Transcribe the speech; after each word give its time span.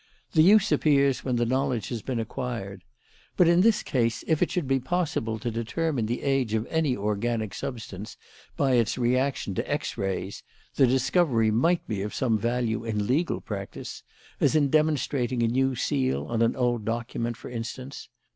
The 0.31 0.41
use 0.41 0.71
appears 0.71 1.23
when 1.23 1.35
the 1.35 1.45
knowledge 1.45 1.89
has 1.89 2.01
been 2.01 2.19
acquired. 2.19 2.83
But 3.37 3.47
in 3.47 3.61
this 3.61 3.83
case, 3.83 4.23
if 4.25 4.41
it 4.41 4.49
should 4.49 4.67
be 4.67 4.79
possible 4.79 5.37
to 5.37 5.51
determine 5.51 6.07
the 6.07 6.23
age 6.23 6.55
of 6.55 6.65
any 6.71 6.97
organic 6.97 7.53
substance 7.53 8.17
by 8.57 8.71
its 8.77 8.97
reaction 8.97 9.53
to 9.53 9.71
X 9.71 9.99
rays, 9.99 10.41
the 10.73 10.87
discovery 10.87 11.51
might 11.51 11.87
be 11.87 12.01
of 12.01 12.15
some 12.15 12.39
value 12.39 12.83
in 12.83 13.05
legal 13.05 13.41
practice 13.41 14.01
as 14.39 14.55
in 14.55 14.69
demonstrating 14.69 15.43
a 15.43 15.47
new 15.47 15.75
seal 15.75 16.25
on 16.25 16.41
an 16.41 16.55
old 16.55 16.83
document, 16.83 17.37
for 17.37 17.51
instance. 17.51 18.09